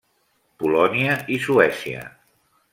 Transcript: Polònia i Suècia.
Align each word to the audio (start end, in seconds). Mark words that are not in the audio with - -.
Polònia 0.63 1.19
i 1.37 1.39
Suècia. 1.45 2.03